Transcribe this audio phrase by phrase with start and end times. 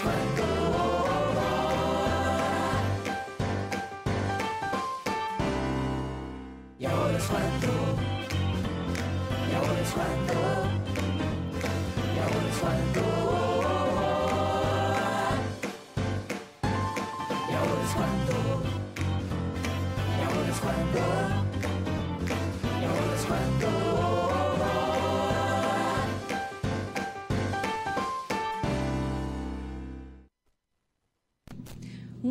[0.00, 0.42] cuando.
[6.78, 7.26] Y ahora es
[12.58, 13.13] cuando.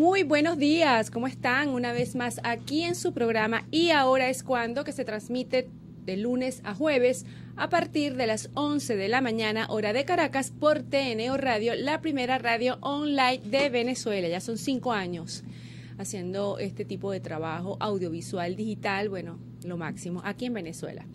[0.03, 1.70] Muy buenos días, ¿cómo están?
[1.70, 5.70] Una vez más aquí en su programa y ahora es cuando que se transmite
[6.03, 10.52] de lunes a jueves a partir de las 11 de la mañana hora de Caracas
[10.52, 14.27] por TNO Radio, la primera radio online de Venezuela.
[14.27, 15.45] Ya son cinco años
[15.98, 21.05] haciendo este tipo de trabajo audiovisual digital, bueno, lo máximo aquí en Venezuela.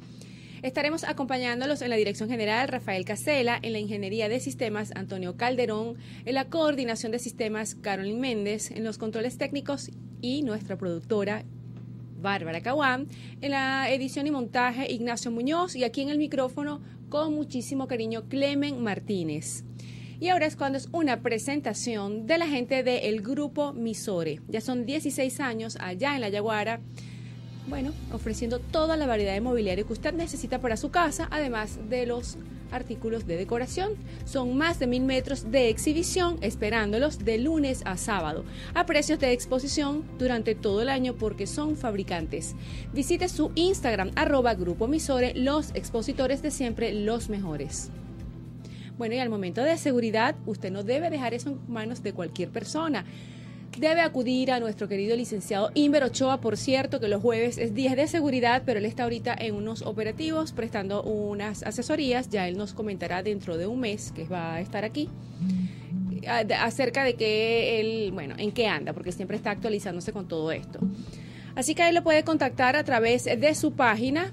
[0.63, 5.97] Estaremos acompañándolos en la dirección general Rafael Casela, en la ingeniería de sistemas Antonio Calderón,
[6.25, 11.45] en la coordinación de sistemas Carolyn Méndez, en los controles técnicos y nuestra productora
[12.21, 13.07] Bárbara Caguán,
[13.41, 18.29] en la edición y montaje Ignacio Muñoz y aquí en el micrófono con muchísimo cariño
[18.29, 19.65] Clemen Martínez.
[20.19, 24.41] Y ahora es cuando es una presentación de la gente del grupo Misore.
[24.49, 26.81] Ya son 16 años allá en La Yaguara
[27.69, 32.07] bueno, ofreciendo toda la variedad de mobiliario que usted necesita para su casa, además de
[32.07, 32.39] los
[32.71, 33.93] artículos de decoración.
[34.25, 38.45] Son más de mil metros de exhibición esperándolos de lunes a sábado,
[38.75, 42.55] a precios de exposición durante todo el año porque son fabricantes.
[42.93, 47.91] Visite su Instagram, arroba Grupo Misore, los expositores de siempre, los mejores.
[48.97, 52.51] Bueno, y al momento de seguridad, usted no debe dejar eso en manos de cualquier
[52.51, 53.05] persona
[53.79, 57.95] debe acudir a nuestro querido licenciado Inver Ochoa, por cierto, que los jueves es día
[57.95, 62.75] de seguridad, pero él está ahorita en unos operativos prestando unas asesorías, ya él nos
[62.75, 65.09] comentará dentro de un mes que va a estar aquí
[66.29, 70.79] acerca de que él, bueno, en qué anda, porque siempre está actualizándose con todo esto.
[71.55, 74.31] Así que él lo puede contactar a través de su página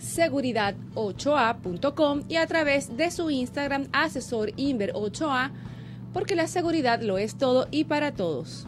[0.00, 5.50] seguridad8a.com y a través de su Instagram asesor Inver 8a
[6.12, 8.66] porque la seguridad lo es todo y para todos.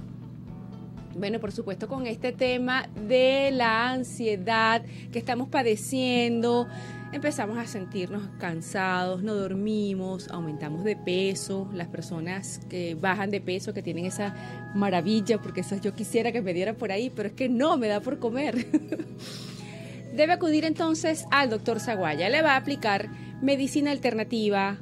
[1.15, 6.69] Bueno, por supuesto, con este tema de la ansiedad que estamos padeciendo,
[7.13, 11.69] empezamos a sentirnos cansados, no dormimos, aumentamos de peso.
[11.73, 14.35] Las personas que bajan de peso, que tienen esa
[14.75, 17.89] maravilla, porque esas yo quisiera que me diera por ahí, pero es que no me
[17.89, 18.67] da por comer.
[20.15, 22.29] Debe acudir entonces al doctor Zaguaya.
[22.29, 23.09] Le va a aplicar
[23.41, 24.79] medicina alternativa,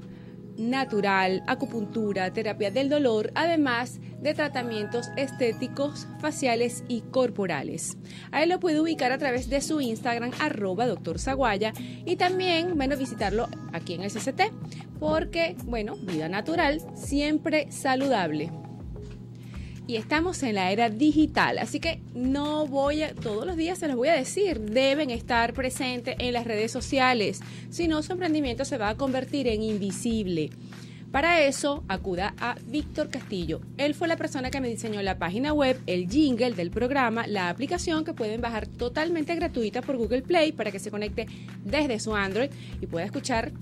[0.59, 7.97] natural, acupuntura, terapia del dolor, además de tratamientos estéticos, faciales y corporales.
[8.33, 11.72] A él lo puede ubicar a través de su Instagram, arroba doctor Zaguaya,
[12.05, 14.53] y también, bueno, visitarlo aquí en el CCT,
[14.99, 18.50] porque, bueno, vida natural, siempre saludable
[19.87, 23.89] y estamos en la era digital, así que no voy a, todos los días se
[23.89, 28.65] los voy a decir, deben estar presentes en las redes sociales, si no su emprendimiento
[28.65, 30.51] se va a convertir en invisible.
[31.13, 33.61] Para eso, acuda a Víctor Castillo.
[33.79, 37.49] Él fue la persona que me diseñó la página web, el jingle del programa, la
[37.49, 41.27] aplicación que pueden bajar totalmente gratuita por Google Play para que se conecte
[41.65, 42.51] desde su Android
[42.83, 43.53] y pueda escuchar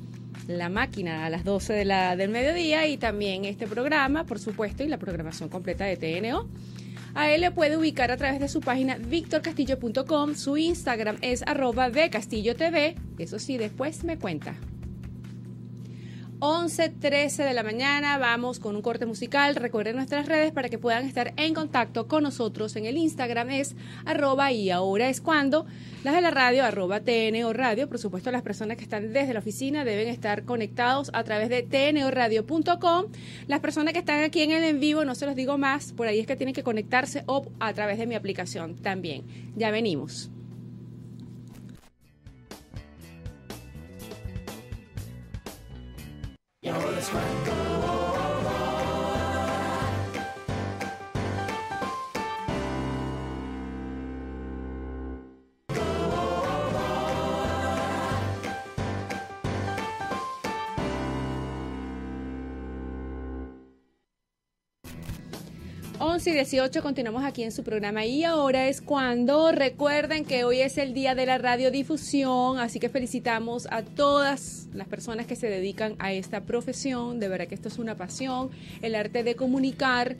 [0.46, 4.82] la máquina a las 12 de la, del mediodía y también este programa, por supuesto,
[4.82, 6.48] y la programación completa de TNO.
[7.14, 11.88] A él le puede ubicar a través de su página victorcastillo.com, su Instagram es arroba
[11.90, 14.56] TV, eso sí, después me cuenta.
[16.44, 18.18] 11.13 de la mañana.
[18.18, 19.54] Vamos con un corte musical.
[19.54, 22.76] Recuerden nuestras redes para que puedan estar en contacto con nosotros.
[22.76, 23.74] En el Instagram es
[24.04, 25.64] arroba y ahora es cuando.
[26.04, 27.88] Las de la radio, arroba TNO Radio.
[27.88, 31.62] Por supuesto, las personas que están desde la oficina deben estar conectados a través de
[31.62, 33.06] tnoradio.com.
[33.46, 36.08] Las personas que están aquí en el en vivo, no se los digo más, por
[36.08, 39.24] ahí es que tienen que conectarse o a través de mi aplicación también.
[39.56, 40.30] Ya venimos.
[46.64, 47.10] Y ahora es
[66.26, 68.06] y 18 continuamos aquí en su programa.
[68.06, 72.88] Y ahora es cuando recuerden que hoy es el día de la radiodifusión, así que
[72.88, 77.68] felicitamos a todas las personas que se dedican a esta profesión, de verdad que esto
[77.68, 78.50] es una pasión,
[78.80, 80.16] el arte de comunicar.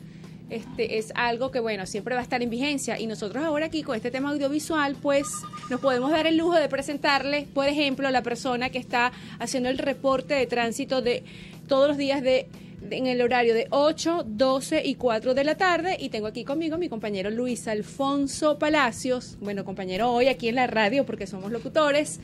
[0.49, 2.99] Este es algo que bueno, siempre va a estar en vigencia.
[2.99, 5.27] Y nosotros ahora aquí con este tema audiovisual, pues
[5.71, 9.79] nos podemos dar el lujo de presentarle, por ejemplo, la persona que está haciendo el
[9.79, 11.23] reporte de tránsito de
[11.67, 12.47] todos los días de
[12.91, 15.97] en el horario de 8, 12 y 4 de la tarde.
[15.99, 20.67] Y tengo aquí conmigo mi compañero Luis Alfonso Palacios, bueno, compañero hoy aquí en la
[20.67, 22.19] radio porque somos locutores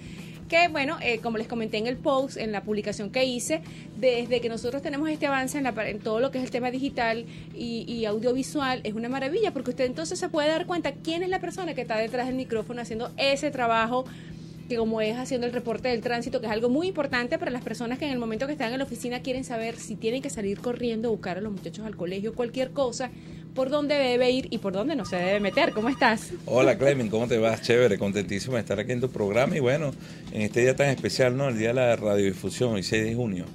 [0.51, 3.61] que bueno, eh, como les comenté en el post, en la publicación que hice,
[3.97, 6.69] desde que nosotros tenemos este avance en, la, en todo lo que es el tema
[6.71, 7.25] digital
[7.55, 11.29] y, y, audiovisual, es una maravilla, porque usted entonces se puede dar cuenta quién es
[11.29, 14.03] la persona que está detrás del micrófono haciendo ese trabajo
[14.71, 17.61] que como es haciendo el reporte del tránsito, que es algo muy importante para las
[17.61, 20.29] personas que en el momento que están en la oficina quieren saber si tienen que
[20.29, 23.11] salir corriendo a buscar a los muchachos al colegio, cualquier cosa,
[23.53, 25.73] por dónde debe ir y por dónde no se debe meter.
[25.73, 26.31] ¿Cómo estás?
[26.45, 27.61] Hola Clemen, ¿cómo te vas?
[27.61, 29.91] Chévere, contentísimo de estar aquí en tu programa y bueno,
[30.31, 31.49] en este día tan especial, ¿no?
[31.49, 33.45] El día de la radiodifusión, el 6 de junio.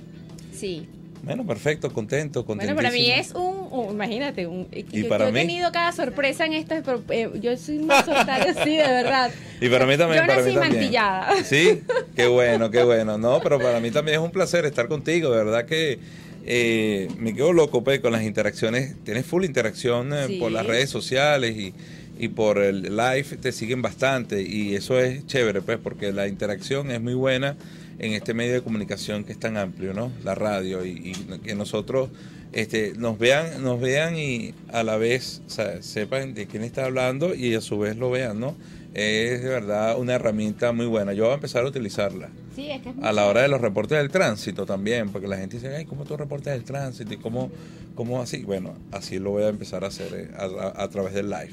[0.53, 0.87] Sí.
[1.26, 2.73] Bueno, perfecto, contento, contento.
[2.73, 5.90] Bueno, para mí es un, un imagínate, un, y yo, para yo he tenido cada
[5.90, 9.31] sorpresa en pero eh, yo soy muy solitario, sí, de verdad.
[9.61, 10.23] Y para mí también.
[10.23, 10.73] Yo para nací mí también.
[10.81, 11.34] mantillada.
[11.44, 11.82] Sí,
[12.14, 13.19] qué bueno, qué bueno.
[13.19, 15.99] No, pero para mí también es un placer estar contigo, de verdad que
[16.46, 18.94] eh, me quedo loco pues, con las interacciones.
[19.05, 20.37] Tienes full interacción eh, Sí.
[20.38, 21.75] por las redes sociales y,
[22.20, 26.93] y por el live, te siguen bastante y eso es chévere, pues, porque la interacción
[26.93, 27.56] es muy buena
[27.99, 30.11] en este medio de comunicación que es tan amplio, ¿no?
[30.25, 32.11] La radio y, y que nosotros
[32.53, 36.85] este, nos vean, nos vean y a la vez o sea, sepan de quién está
[36.85, 38.55] hablando y a su vez lo vean, ¿no?
[38.95, 41.13] Es de verdad una herramienta muy buena.
[41.13, 43.61] Yo voy a empezar a utilizarla Sí, es que es a la hora de los
[43.61, 47.13] reportes del tránsito también, porque la gente dice, ay, ¿cómo tú reportas el tránsito?
[47.13, 47.51] ¿Y cómo,
[47.95, 48.39] cómo así?
[48.45, 51.53] Bueno, así lo voy a empezar a hacer eh, a, a- a través del live.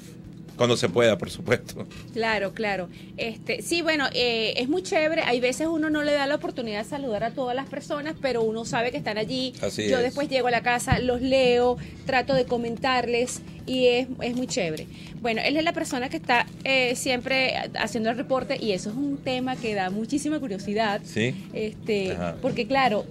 [0.56, 1.88] Cuando se pueda, por supuesto.
[2.14, 2.90] Claro, claro.
[3.18, 5.24] Este, sí, bueno, eh, es muy chévere.
[5.24, 8.44] Hay veces uno no le da la oportunidad de saludar a todas las personas, pero
[8.44, 9.54] uno sabe que están allí.
[9.62, 10.04] Así Yo es.
[10.04, 14.88] después llego a la casa, los leo, trato de comentarles y es, es muy chévere.
[15.22, 18.96] Bueno, él es la persona que está eh, siempre haciendo el reporte y eso es
[18.96, 21.02] un tema que da muchísima curiosidad.
[21.06, 21.34] ¿Sí?
[21.54, 22.36] Este, Ajá.
[22.42, 23.06] porque claro,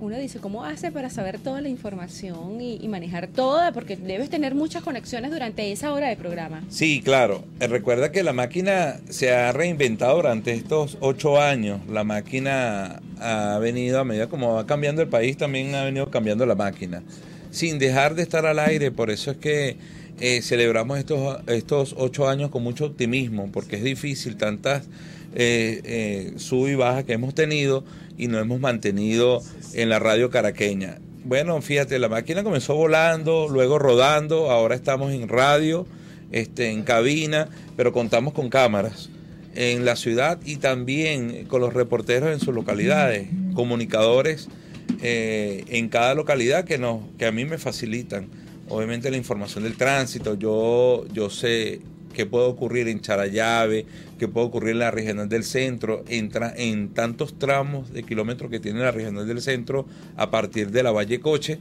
[0.00, 3.72] uno dice, ¿cómo hace para saber toda la información y, manejar toda?
[3.72, 6.62] Porque debes tener muchas conexiones durante esa hora de programa.
[6.68, 7.44] Sí, claro.
[7.60, 11.80] Eh, Recuerda que la máquina se ha reinventado durante estos ocho años.
[11.88, 16.46] La máquina ha venido, a medida como va cambiando el país, también ha venido cambiando
[16.46, 17.02] la máquina.
[17.50, 19.76] Sin dejar de estar al aire, por eso es que
[20.20, 24.84] eh, celebramos estos, estos ocho años con mucho optimismo, porque es difícil tantas
[25.34, 27.84] eh, eh, sub y bajas que hemos tenido
[28.18, 29.42] y no hemos mantenido
[29.74, 30.98] en la radio caraqueña.
[31.24, 35.86] Bueno, fíjate, la máquina comenzó volando, luego rodando, ahora estamos en radio,
[36.30, 39.10] este, en cabina, pero contamos con cámaras
[39.54, 44.48] en la ciudad y también con los reporteros en sus localidades, comunicadores
[45.02, 48.28] eh, en cada localidad que, nos, que a mí me facilitan.
[48.68, 51.80] Obviamente la información del tránsito, yo, yo sé
[52.16, 53.84] qué puede ocurrir en Charallave,
[54.18, 58.50] qué puede ocurrir en la regional del centro, en, tra- en tantos tramos de kilómetros
[58.50, 59.86] que tiene la regional del centro
[60.16, 61.58] a partir de la Valle Coche.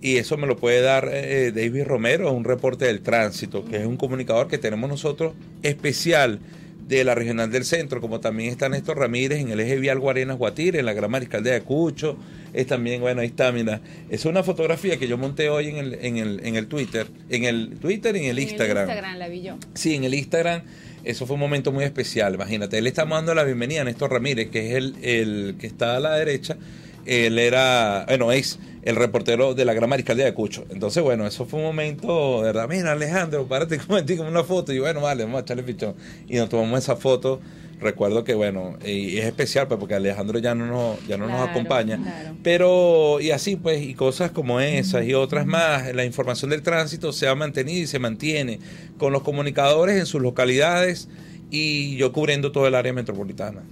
[0.00, 3.86] Y eso me lo puede dar eh, David Romero, un reporte del tránsito, que es
[3.86, 6.38] un comunicador que tenemos nosotros especial
[6.86, 10.38] de la regional del centro, como también está Néstor Ramírez en el eje vial Guarenas
[10.38, 12.16] Guatire, en la Gran Mariscal de Ayacucho,
[12.52, 15.94] es también, bueno, ahí está, mira, es una fotografía que yo monté hoy en el,
[15.94, 18.84] en el, en el Twitter, en el Twitter y en el Instagram.
[18.84, 19.56] En el Instagram la vi yo.
[19.74, 20.62] Sí, en el Instagram,
[21.02, 22.34] eso fue un momento muy especial.
[22.34, 25.96] Imagínate, él está dando la bienvenida a Néstor Ramírez, que es el, el que está
[25.96, 26.56] a la derecha.
[27.04, 30.64] Él era, bueno, es el reportero de la Gran Mariscal de Ayacucho.
[30.70, 34.72] Entonces, bueno, eso fue un momento, de verdad, mira, Alejandro, párate momentico, una foto.
[34.72, 35.94] Y bueno, vale, vamos a echarle pichón.
[36.28, 37.40] Y nos tomamos esa foto.
[37.80, 41.46] Recuerdo que, bueno, y es especial, pues, porque Alejandro ya no nos, ya no nos
[41.46, 41.98] acompaña.
[42.00, 42.36] claro.
[42.42, 47.12] Pero, y así pues, y cosas como esas y otras más, la información del tránsito
[47.12, 48.60] se ha mantenido y se mantiene
[48.96, 51.08] con los comunicadores en sus localidades
[51.50, 53.62] y yo cubriendo todo el área metropolitana.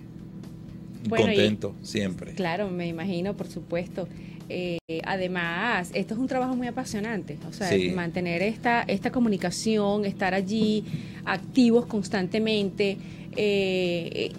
[1.09, 2.35] Bueno, y- Contento, siempre.
[2.35, 4.09] Claro, me imagino, por supuesto.
[4.49, 7.91] Eh, además, esto es un trabajo muy apasionante, o sea, Sí.
[7.91, 10.85] mantener esta, esta comunicación, estar allí
[11.25, 12.99] activos constantemente,
[13.37, 14.33] eh, eh,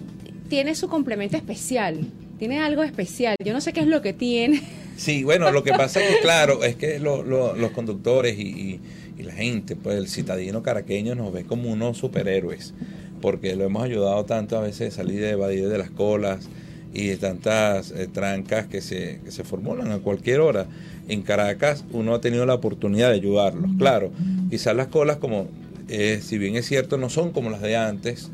[0.48, 1.98] tiene su complemento especial,
[2.38, 3.34] tiene algo especial.
[3.44, 4.62] Yo no sé qué es lo que tiene.
[4.96, 8.42] Sí, bueno, lo que pasa es que, claro, es que lo- lo- los conductores y,
[8.42, 8.80] y-
[9.18, 12.74] y la gente, pues el citadino caraqueño nos ve como unos superhéroes,
[13.20, 16.48] porque lo hemos ayudado tanto a veces a salir de evadir de las colas
[16.96, 20.66] y de tantas eh, trancas que se, que se formulan a cualquier hora.
[21.08, 23.70] En Caracas uno ha tenido la oportunidad de ayudarlos.
[23.78, 24.10] Claro,
[24.48, 25.46] quizás las colas, como
[25.88, 28.30] eh, si bien es cierto, no son como las de antes,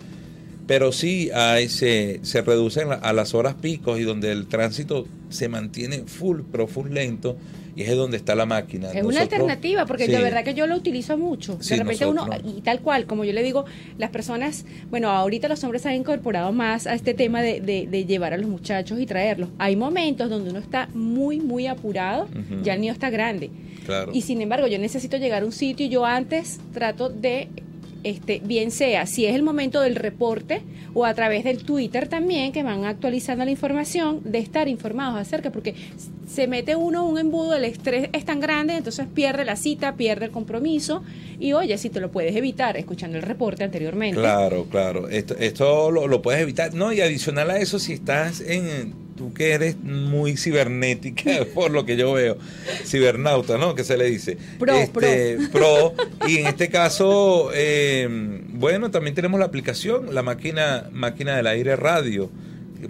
[0.66, 5.48] pero sí hay, se, se reducen a las horas picos y donde el tránsito se
[5.48, 7.36] mantiene full, pero full lento
[7.74, 8.90] y es donde está la máquina.
[8.92, 10.12] Es una alternativa, porque Sí.
[10.12, 11.56] de verdad que yo lo utilizo mucho.
[11.62, 13.64] Sí, de repente uno, y tal cual, como yo le digo,
[13.96, 17.86] las personas, bueno, ahorita los hombres se han incorporado más a este tema de, de-
[17.90, 19.48] de llevar a los muchachos y traerlos.
[19.58, 22.28] Hay momentos donde uno está muy, muy apurado,
[22.62, 23.50] ya el niño está grande.
[23.86, 24.12] Claro.
[24.14, 27.48] Y sin embargo, yo necesito llegar a un sitio y yo antes trato de,
[28.04, 30.62] este, bien sea, si es el momento del reporte
[30.94, 35.50] o a través del Twitter también, que van actualizando la información, de estar informados acerca,
[35.50, 35.74] porque
[36.26, 40.26] se mete uno un embudo, el estrés es tan grande, entonces pierde la cita, pierde
[40.26, 41.02] el compromiso.
[41.38, 44.20] Y oye, si te lo puedes evitar escuchando el reporte anteriormente.
[44.20, 45.08] Claro, claro.
[45.08, 46.74] Esto, esto lo, lo puedes evitar.
[46.74, 49.01] No, y adicional a eso, si estás en.
[49.16, 52.36] Tú que eres muy cibernética, por lo que yo veo.
[52.84, 53.74] Cibernauta, ¿no?
[53.74, 54.36] Que se le dice.
[54.58, 55.94] Pro, Este, pro.
[56.26, 58.08] Y en este caso, eh,
[58.48, 62.30] bueno, también tenemos la aplicación, la máquina, máquina del aire radio.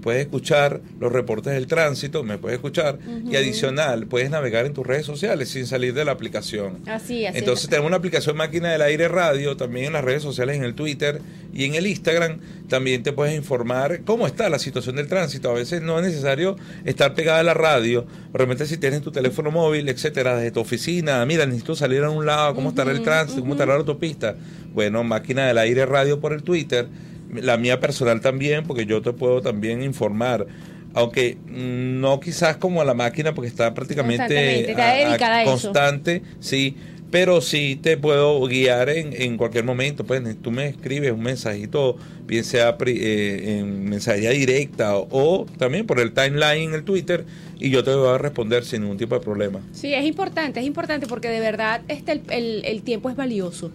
[0.01, 2.99] Puedes escuchar los reportes del tránsito, me puedes escuchar.
[3.31, 6.79] Y adicional, puedes navegar en tus redes sociales sin salir de la aplicación.
[6.87, 7.39] Así, así.
[7.39, 10.75] Entonces tenemos una aplicación máquina del aire radio, también en las redes sociales, en el
[10.75, 11.21] Twitter
[11.53, 12.39] y en el Instagram.
[12.69, 15.51] También te puedes informar cómo está la situación del tránsito.
[15.51, 18.07] A veces no es necesario estar pegada a la radio.
[18.33, 22.25] Realmente si tienes tu teléfono móvil, etcétera, desde tu oficina, mira, necesito salir a un
[22.25, 24.37] lado, cómo estará el tránsito, cómo estará la autopista.
[24.73, 26.89] Bueno, máquina del aire radio por el Twitter.
[27.33, 30.47] La mía personal también, porque yo te puedo también informar.
[30.95, 36.77] Aunque no quizás como la máquina, porque está prácticamente a constante, sí,
[37.13, 40.03] pero sí te puedo guiar en, en cualquier momento.
[40.03, 46.01] Pues tú me escribes un mensajito, bien sea eh, en mensajería directa o, también por
[46.01, 47.25] el timeline en el Twitter
[47.61, 49.61] y yo te voy a responder sin ningún tipo de problema.
[49.73, 53.71] Sí, es importante, es importante porque de verdad este, el, el- tiempo es valioso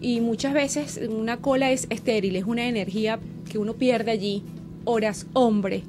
[0.00, 3.20] y muchas veces una cola es estéril, es una energía
[3.50, 4.42] que uno pierde allí,
[4.84, 5.84] horas, hombre,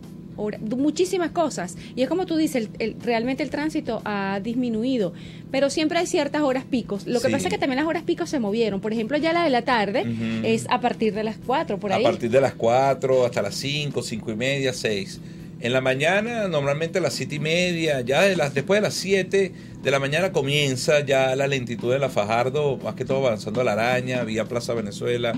[0.78, 1.76] muchísimas cosas.
[1.96, 5.14] Y es como tú dices, el- el- realmente el tránsito ha disminuido,
[5.52, 7.06] pero siempre hay ciertas horas picos.
[7.08, 7.34] Lo que Sí.
[7.34, 8.82] pasa es que también las horas picos se movieron.
[8.82, 10.06] Por ejemplo, ya la de la tarde
[10.44, 12.04] es a partir de las 4, por ahí.
[12.06, 15.20] A partir de las 4 hasta las 5, 5 y media, 6.
[15.64, 18.96] En la mañana, normalmente a las 7 y media, ya de las, después de las
[18.96, 19.52] 7
[19.84, 23.64] de la mañana comienza ya la lentitud de la Fajardo, más que todo avanzando a
[23.64, 25.34] la araña, vía Plaza Venezuela.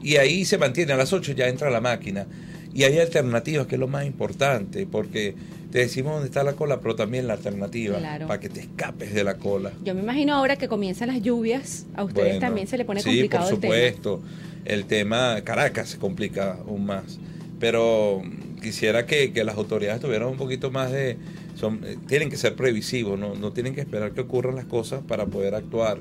[0.00, 2.26] Y ahí se mantiene, a las 8 ya entra la máquina.
[2.74, 5.34] Y hay alternativas, que es lo más importante, porque
[5.70, 8.26] te decimos dónde está la cola, pero también la alternativa, Claro.
[8.26, 9.72] para que te escapes de la cola.
[9.84, 13.00] Yo me imagino ahora que comienzan las lluvias, a ustedes Bueno, también se le pone
[13.00, 13.74] sí, complicado por el tema.
[13.74, 14.22] supuesto.
[14.64, 17.18] El tema Caracas se complica aún más.
[17.60, 18.22] Pero
[18.62, 21.16] quisiera que, que las autoridades tuvieran un poquito más de...
[21.54, 23.34] Son, eh, tienen que ser previsivos, ¿no?
[23.36, 25.98] no tienen que esperar que ocurran las cosas para poder actuar.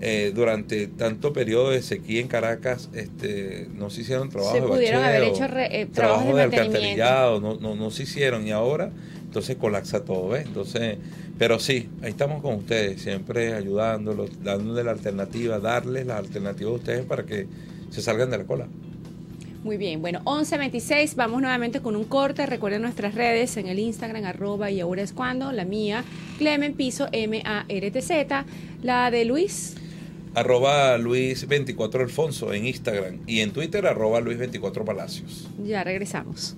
[0.00, 4.66] Eh, durante tanto periodo de sequía en Caracas este, no se hicieron trabajos Se de
[4.68, 8.50] pudieron haber hecho re- eh, trabajos trabajos de alcantarillado, no, no, no se hicieron y
[8.50, 8.90] ahora
[9.24, 10.44] entonces colapsa todo, ¿ves?
[10.46, 10.98] Entonces,
[11.38, 16.74] pero sí, ahí estamos con ustedes, siempre ayudándolos, dándoles la alternativa, darles la alternativa a
[16.74, 17.46] ustedes para que
[17.90, 18.66] se salgan de la cola.
[19.64, 22.46] Muy bien, bueno, 11.26, vamos nuevamente con un corte.
[22.46, 26.04] Recuerden nuestras redes en el Instagram, arroba y ahora es cuando, la mía,
[26.38, 28.44] Clemen Piso, M-A-R-T-Z,
[28.82, 29.74] la de Luis.
[30.36, 35.48] Arroba Luis24 Alfonso en Instagram y en Twitter arroba Luis24 Palacios.
[35.58, 36.54] Ya regresamos.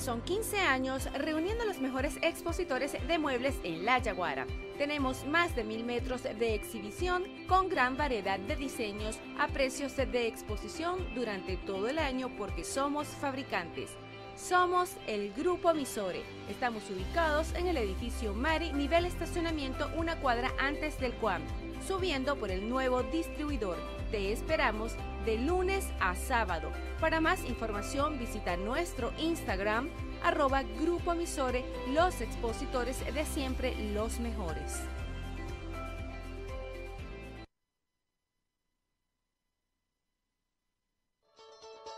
[0.00, 4.46] Son 15 años reuniendo a los mejores expositores de muebles en La Yaguara.
[4.78, 10.28] Tenemos más de mil metros de exhibición con gran variedad de diseños a precios de
[10.28, 13.90] exposición durante todo el año porque somos fabricantes.
[14.36, 16.22] Somos el Grupo Misore.
[16.48, 21.42] Estamos ubicados en el edificio Mari, nivel estacionamiento, una cuadra antes del CUAM,
[21.84, 23.76] subiendo por el nuevo distribuidor.
[24.12, 24.94] Te esperamos
[25.28, 26.72] de lunes a sábado.
[27.00, 29.90] Para más información visita nuestro Instagram,
[30.22, 34.80] arroba Grupo Misore, los expositores de siempre, los mejores.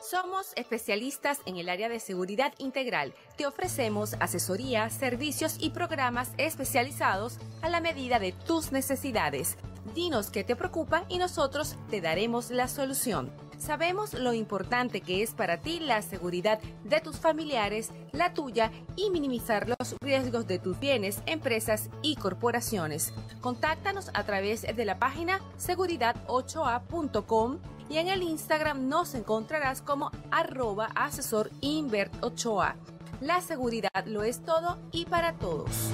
[0.03, 3.15] Somos especialistas en el área de seguridad integral.
[3.37, 9.57] Te ofrecemos asesoría, servicios y programas especializados a la medida de tus necesidades.
[9.95, 13.31] Dinos qué te preocupa y nosotros te daremos la solución.
[13.59, 19.11] Sabemos lo importante que es para ti la seguridad de tus familiares, la tuya y
[19.11, 23.13] minimizar los riesgos de tus bienes, empresas y corporaciones.
[23.43, 27.59] Contáctanos a través de la página seguridad8a.com
[27.91, 32.77] y en el Instagram nos encontrarás como arroba asesor Invert 8A.
[33.21, 35.91] La seguridad lo es todo y para todos.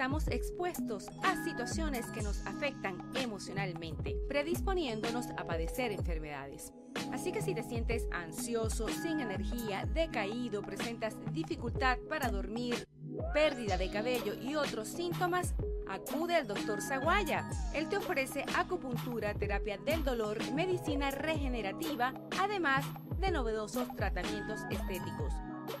[0.00, 6.72] Estamos expuestos a situaciones que nos afectan emocionalmente, predisponiéndonos a padecer enfermedades.
[7.12, 12.88] Así que si te sientes ansioso, sin energía, decaído, presentas dificultad para dormir,
[13.34, 15.52] pérdida de cabello y otros síntomas,
[15.86, 17.50] acude al doctor Zaguaya.
[17.74, 22.86] Él te ofrece acupuntura, terapia del dolor, medicina regenerativa, además
[23.18, 25.34] de novedosos tratamientos estéticos.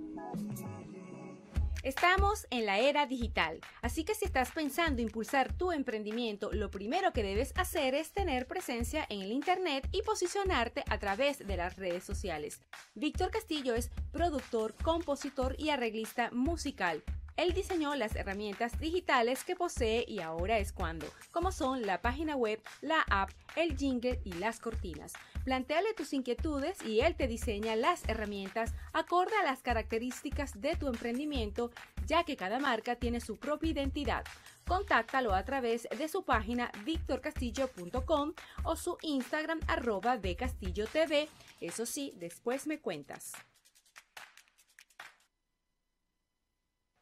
[1.87, 7.13] Estamos en la era digital, así que si estás pensando impulsar tu emprendimiento, lo primero
[7.13, 11.77] que debes hacer es tener presencia en el Internet y posicionarte a través de las
[11.77, 12.61] redes sociales.
[12.97, 17.05] Víctor Castillo es productor, compositor y arreglista musical.
[17.37, 22.35] Él diseñó las herramientas digitales que posee y ahora es cuando, como son la página
[22.35, 25.13] web, la app, el jingle y las cortinas.
[25.45, 30.89] Plantéale tus inquietudes y él te diseña las herramientas acorde a las características de tu
[30.89, 31.71] emprendimiento,
[32.07, 34.25] ya que cada marca tiene su propia identidad.
[34.67, 38.33] Contáctalo a través de su página victorcastillo.com
[38.65, 41.29] o su Instagram arroba de TV.
[41.61, 43.33] Eso sí, después me cuentas.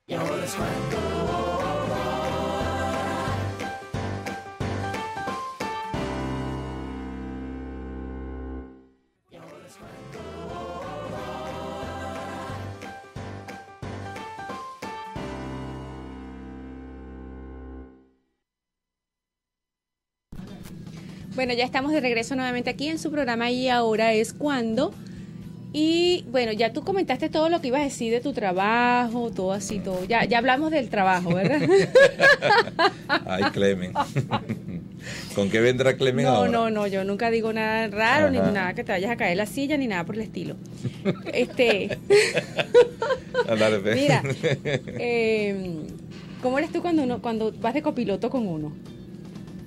[0.07, 0.45] Y ahora.
[21.35, 24.93] Bueno, ya estamos de regreso nuevamente aquí en su programa y ahora es cuando.
[25.77, 29.51] Y bueno, ya tú comentaste todo lo que ibas a decir de tu trabajo, todo
[29.53, 30.05] así, todo.
[30.05, 31.61] Ya, ya hablamos del trabajo, ¿verdad?
[33.27, 33.93] Ay, Clemen.
[35.35, 36.51] ¿Con qué vendrá Clemen No, ahora?
[36.53, 39.47] no, no, yo nunca digo nada raro, ni nada que te vayas a caer la
[39.47, 40.55] silla, ni nada por el estilo.
[41.33, 41.99] Este,
[43.95, 44.23] mira,
[44.99, 45.81] eh,
[46.41, 48.73] ¿cómo eres tú cuando uno, cuando vas de copiloto con uno?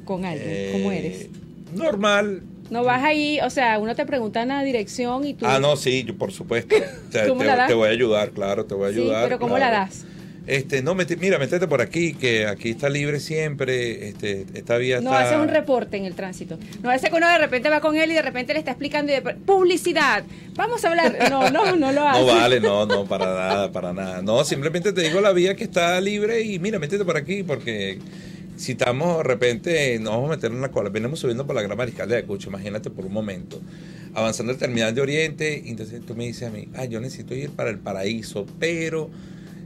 [0.05, 1.29] Con alguien, ¿cómo Eh, eres?
[1.73, 2.43] Normal.
[2.69, 5.45] No vas ahí, o sea, uno te pregunta una dirección y tú...
[5.47, 6.75] Ah, no, sí, yo por supuesto.
[6.75, 7.67] O sea, ¿Cómo te, la das?
[7.67, 9.23] te voy a ayudar, claro, te voy a Sí, ayudar.
[9.23, 9.71] pero ¿cómo claro.
[9.73, 10.05] la das?
[10.47, 15.01] Este, no, mete- mira, métete por aquí, que aquí está libre siempre, este, esta vía
[15.01, 16.57] No haces un reporte en el tránsito.
[16.81, 19.11] No hace que uno de repente va con él y de repente le está explicando
[19.11, 20.23] y de- publicidad.
[20.55, 21.17] Vamos a hablar.
[21.29, 22.19] No, no, no lo hace.
[22.25, 24.21] No vale, no, no, para nada, para nada.
[24.21, 27.99] No, simplemente te digo la vía que está libre y mira, métete por aquí porque
[28.57, 30.89] si estamos de repente, nos vamos a meter en una cola.
[30.89, 33.61] Venimos subiendo por la Gran Mariscal de Ayacucho, imagínate por un momento.
[34.15, 37.35] Avanzando el terminal de Oriente, y entonces tú me dices a mí, ah, yo necesito
[37.35, 39.11] ir para el paraíso, pero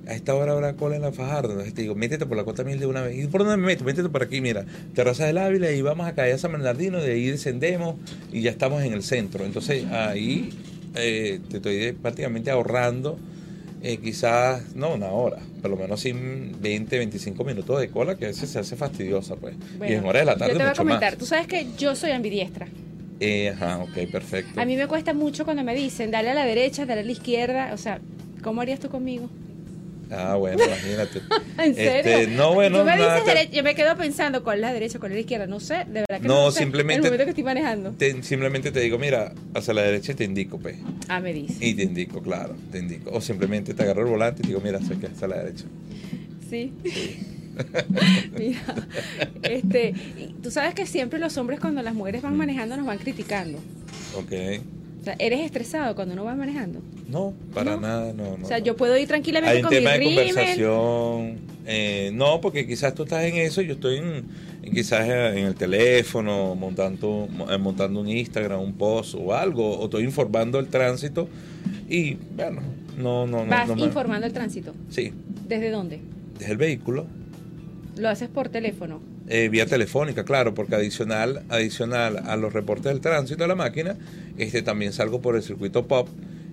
[0.07, 1.51] a esta hora habrá cola en la Fajardo.
[1.51, 3.23] Entonces te digo, métete por la Cota Mil de una vez.
[3.23, 3.85] ¿Y por dónde me meto?
[3.85, 7.13] Métete por aquí, mira, Terraza del Ávila y vamos a caer a San Bernardino, de
[7.13, 7.95] ahí descendemos
[8.31, 9.45] y ya estamos en el centro.
[9.45, 10.49] Entonces ahí
[10.95, 13.17] eh, te estoy prácticamente ahorrando
[13.83, 18.25] eh, quizás, no una hora, por lo menos sin 20, 25 minutos de cola, que
[18.25, 19.55] a veces se hace fastidiosa, pues.
[19.55, 21.11] y Bueno, en horas de la tarde Yo te voy a mucho comentar.
[21.13, 21.19] más.
[21.19, 22.67] Tú sabes que yo soy ambidiestra.
[23.19, 24.59] Eh, ajá, ok, perfecto.
[24.59, 27.11] A mí me cuesta mucho cuando me dicen, dale a la derecha, dale a la
[27.11, 27.71] izquierda.
[27.73, 27.99] O sea,
[28.43, 29.29] ¿cómo harías tú conmigo?
[30.11, 31.21] Ah, bueno, imagínate.
[31.57, 32.11] ¿En serio?
[32.17, 35.13] Este, no, bueno, Tú me dices yo me quedo pensando cuál es la derecha, cuál
[35.13, 35.47] es la izquierda.
[35.47, 36.59] No sé, de verdad que No, no, sé.
[36.59, 37.91] simplemente- En el momento que estoy manejando.
[37.91, 40.75] te- simplemente te digo, mira, hacia la derecha te indico, pues.
[41.07, 41.65] Ah, me dice.
[41.65, 43.09] Y te indico, claro, te indico.
[43.11, 45.65] O simplemente te agarro el volante y te digo, mira, hacia, hacia la derecha.
[46.49, 46.73] Sí.
[48.37, 48.61] Mira,
[49.43, 49.93] este,
[50.41, 53.57] tú sabes que siempre los hombres cuando las mujeres van manejando nos van criticando.
[54.15, 54.31] Ok.
[55.01, 56.79] O sea, eres estresado cuando no vas manejando.
[57.11, 57.81] No, para No.
[57.81, 58.37] nada, no.
[58.37, 60.27] no o sea, yo puedo ir tranquilamente Hay un con mi tema de rímel.
[60.27, 61.51] conversación.
[61.67, 64.23] eh, no, porque quizás tú estás en eso, yo estoy en,
[64.63, 69.33] en quizás eh, en el teléfono, montando, mo- eh, montando un Instagram, un post o
[69.33, 71.27] algo, o estoy informando el tránsito
[71.89, 72.61] y bueno,
[72.97, 73.49] no, no, no.
[73.49, 74.73] Vas no me- informando el tránsito.
[74.89, 75.13] Sí,
[75.47, 75.99] ¿Desde dónde?
[76.39, 77.05] desde el vehículo,
[77.97, 79.01] Lo haces por teléfono.
[79.27, 83.97] eh, vía telefónica, claro, porque adicional, adicional a los reportes del tránsito de la máquina,
[84.37, 86.07] este también salgo por el circuito pop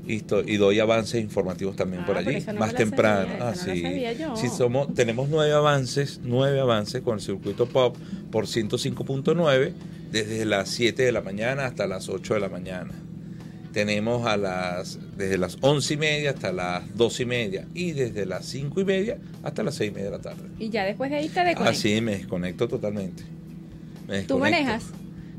[0.08, 3.28] y, y doy avances informativos también Ah, por allí, no más temprano.
[3.28, 3.82] sabía, Ah, esa no sí.
[3.82, 4.36] sabía yo.
[4.36, 7.96] Sí, somos, tenemos nueve avances, nueve avances con el circuito pop
[8.30, 9.72] por 105.9
[10.10, 12.92] desde las 7 de la mañana hasta las 8 de la mañana.
[13.72, 18.24] Tenemos a las desde las 11 y media hasta las 12 y media y desde
[18.24, 20.42] las 5 y media hasta las 6 y media de la tarde.
[20.58, 21.68] Y ya después de ahí te desconectas.
[21.68, 23.22] Ah, sí, me desconecto totalmente.
[24.08, 24.38] Me ¿Tú desconecto.
[24.38, 24.84] manejas?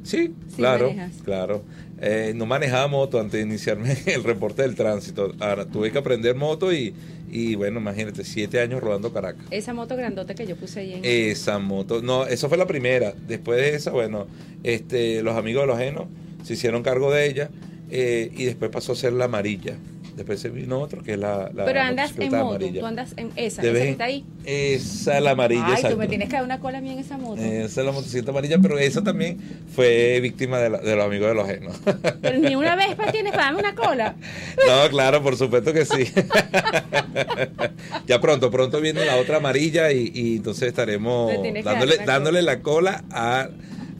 [0.03, 1.13] Sí, Sí claro, manejas.
[1.23, 1.63] claro.
[2.01, 5.33] Eh, no manejaba moto antes de iniciarme el reporte del tránsito.
[5.39, 6.93] Ahora tuve que aprender moto y,
[7.29, 9.45] y bueno, imagínate, siete años rodando Caracas.
[9.51, 11.01] Esa moto grandota que yo puse ahí en...
[11.03, 13.13] Esa moto, no, eso fue la primera.
[13.27, 14.27] Después de esa, bueno,
[14.63, 16.05] este, los amigos de los ajenos
[16.43, 17.49] se hicieron cargo de ella
[17.91, 19.75] eh, y después pasó a ser la amarilla.
[20.19, 22.81] Después se vino otro que es la, la Pero andas en moto, amarilla.
[22.81, 24.25] tú andas en esa, esa que está ahí.
[24.43, 26.99] Esa es la amarilla, Ay, tú me tienes que dar una cola a mí en
[26.99, 27.41] esa moto.
[27.41, 29.37] Esa es la motocicleta amarilla, pero esa también
[29.73, 31.77] fue víctima de, la- de los amigos de los ajenos.
[32.21, 34.15] Pero ni una vez para tienes para darme una cola.
[34.67, 36.11] No, claro, por supuesto que sí.
[38.07, 41.31] ya pronto, pronto viene la otra amarilla y, y entonces estaremos
[41.63, 43.47] dándole, dándole la cola a,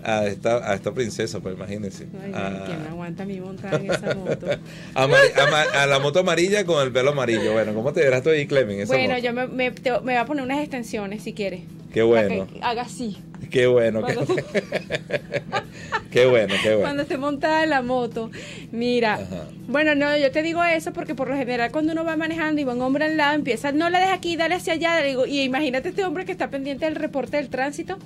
[0.04, 2.08] a, esta, a esta princesa, pues imagínense.
[2.24, 4.48] Ay, A, ¿quién aguanta mí montada en esa moto?
[4.96, 7.54] a la moto amarilla con el pelo amarillo.
[7.54, 8.88] Bueno, ¿cómo te verás tú ahí, Clemen?
[8.88, 9.24] Bueno, moto?
[9.26, 11.62] yo me, me, te- me voy a poner unas extensiones si quieres.
[11.94, 13.18] Qué bueno, que haga así.
[13.50, 14.02] qué bueno,
[16.12, 16.82] qué, bueno, qué bueno.
[16.82, 18.30] cuando esté montada en la moto.
[18.72, 19.46] Mira, Ajá.
[19.68, 22.64] bueno, no, yo te digo eso porque por lo general cuando uno va manejando y
[22.64, 25.00] va un hombre al lado, empieza, no la dejes aquí, dale hacia allá.
[25.02, 27.98] Le digo, y imagínate este hombre que está pendiente del reporte del tránsito.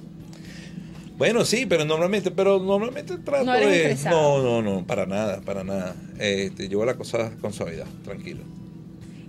[1.24, 3.98] Bueno, sí, pero normalmente, pero normalmente trato No de...
[4.10, 5.96] No, no, no, para nada, para nada.
[6.20, 8.42] Este, llevo la cosa con suavidad, tranquilo.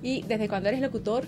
[0.02, 1.24] ¿Y desde cuándo eres locutor?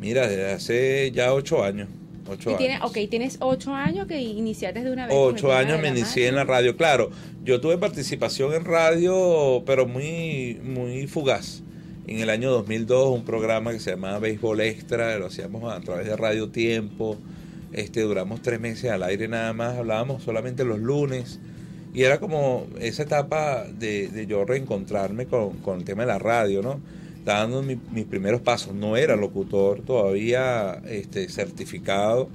[0.00, 1.88] Mira, desde hace ya ocho años.
[2.28, 2.80] Ocho y años.
[2.82, 5.14] ok, tienes ocho años que iniciaste de una vez.
[5.16, 6.76] Ocho años me inicié en la radio.
[6.76, 7.12] Claro,
[7.44, 11.62] yo tuve participación en radio, pero muy, muy fugaz.
[12.08, 16.08] En el año 2002, un programa que se llamaba Béisbol Extra, lo hacíamos a través
[16.08, 17.18] de Radio Tiempo.
[17.72, 21.40] Este, duramos tres meses al aire nada más, hablábamos solamente los lunes.
[21.94, 26.18] Y era como esa etapa de, de yo reencontrarme con, con el tema de la
[26.18, 26.80] radio, ¿no?
[27.18, 28.74] Estaba dando mi- mis primeros pasos.
[28.74, 32.28] No era locutor todavía este, certificado.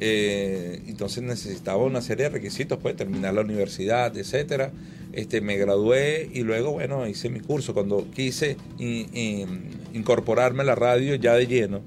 [0.00, 4.72] Eh, entonces necesitaba una serie de requisitos, pues terminar la universidad, etcétera.
[5.12, 7.72] Este, me gradué y luego, bueno, hice mi curso.
[7.74, 11.80] Cuando quise in- in- incorporarme a la radio ya de lleno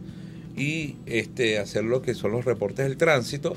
[0.57, 3.55] y este, hacer lo que son los reportes del tránsito,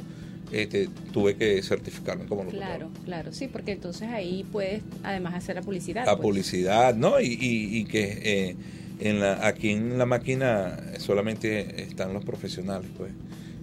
[0.52, 2.64] este, tuve que certificarme como locutor.
[2.66, 6.06] Claro, claro, sí, porque entonces ahí puedes además hacer la publicidad.
[6.06, 6.22] La pues.
[6.22, 7.20] publicidad, ¿no?
[7.20, 8.56] Y, y- y que eh,
[9.00, 13.12] en la, aquí en la máquina solamente están los profesionales, pues.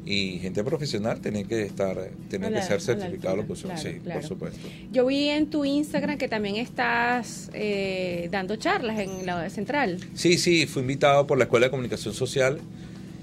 [0.07, 1.97] Y gente profesional tiene que estar,
[2.29, 4.19] tiene que ser certificado claro, sí, claro.
[4.19, 4.67] por supuesto.
[4.91, 9.97] Yo vi en tu Instagram que también estás eh, dando charlas en la central.
[10.13, 12.59] Sí, sí, fui invitado por la Escuela de Comunicación Social,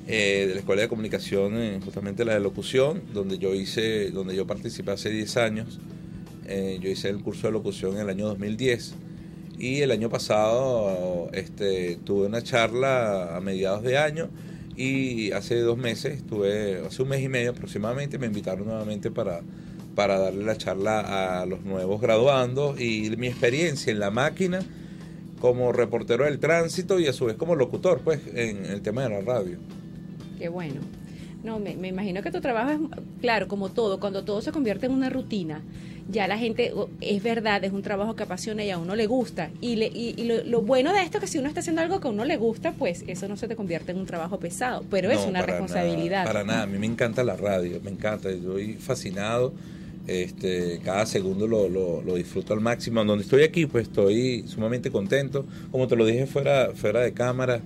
[0.09, 4.35] eh, de la Escuela de Comunicación, eh, justamente la de locución, donde yo hice, donde
[4.35, 5.79] yo participé hace 10 años.
[6.47, 8.95] Eh, yo hice el curso de locución en el año 2010
[9.59, 14.29] y el año pasado este, tuve una charla a mediados de año
[14.77, 19.43] y hace dos meses, tuve, hace un mes y medio aproximadamente, me invitaron nuevamente para,
[19.95, 24.61] para darle la charla a los nuevos graduandos y mi experiencia en la máquina
[25.41, 29.11] como reportero del tránsito y a su vez como locutor, pues, en el tema de
[29.11, 29.59] la radio.
[30.43, 30.81] Qué bueno.
[31.45, 32.79] No, me, me imagino que tu trabajo es,
[33.21, 35.63] claro, como todo, cuando todo se convierte en una rutina,
[36.11, 39.51] ya la gente, es verdad, es un trabajo que apasiona y a uno le gusta.
[39.61, 41.81] Y, le, y, y lo, lo bueno de esto es que si uno está haciendo
[41.81, 44.41] algo que a uno le gusta, pues eso no se te convierte en un trabajo
[44.41, 46.25] pesado, pero es una para responsabilidad.
[46.25, 49.53] nada, para nada, a mí me encanta la radio, me encanta, estoy fascinado.
[50.09, 53.05] Este, cada segundo lo, lo, lo disfruto al máximo.
[53.05, 55.45] Donde estoy aquí, pues estoy sumamente contento.
[55.71, 57.61] Como te lo dije fuera, fuera de cámara,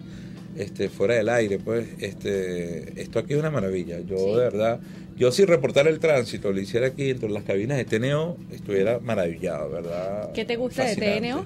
[0.58, 4.00] este, fuera del aire, pues, este, esto aquí es una maravilla.
[4.00, 4.30] Yo Sí.
[4.30, 4.80] de verdad,
[5.16, 9.70] yo si reportar el tránsito lo hiciera aquí entre las cabinas de TNO, estuviera maravillado,
[9.70, 10.32] ¿verdad?
[10.32, 10.96] ¿Qué te gusta de.
[10.96, 11.44] TNO?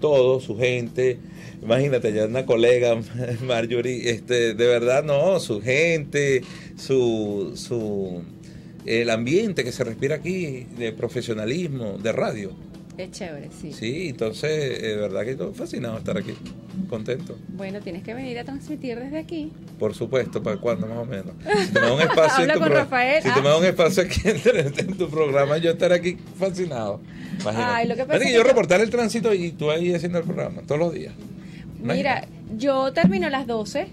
[0.00, 1.18] todo, su gente.
[1.62, 2.98] Imagínate, ya una colega,
[3.46, 6.42] Marjorie, este, de verdad, no, su gente,
[6.76, 8.22] su, su,
[8.86, 12.52] el ambiente que se respira aquí de profesionalismo, de radio.
[13.04, 13.72] Es chévere, sí.
[13.72, 16.34] Sí, entonces, de verdad que estoy fascinado estar aquí,
[16.88, 17.38] contento.
[17.48, 19.52] Bueno, tienes que venir a transmitir desde aquí.
[19.78, 21.32] Por supuesto, ¿para cuándo más o menos?
[21.66, 23.34] Si te me da un espacio, en Habla tu con Rafael, si ah.
[23.34, 27.00] te me da un espacio aquí en, en tu programa, yo estaré aquí fascinado.
[27.40, 27.72] Imagínate.
[27.72, 30.24] Ay, lo que pasa es yo que- reportar el tránsito y tú ahí haciendo el
[30.24, 31.14] programa todos los días.
[31.82, 32.26] Mira,
[32.58, 33.88] yo termino a las 12